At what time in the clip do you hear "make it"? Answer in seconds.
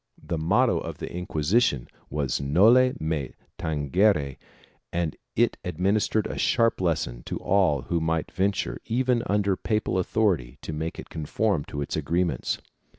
10.73-11.11